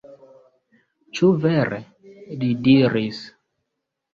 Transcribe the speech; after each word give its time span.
Ĉu 1.19 1.29
vere? 1.43 1.79
li 2.41 2.51
diris. 2.69 3.21